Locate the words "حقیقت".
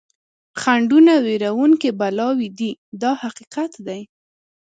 3.21-3.71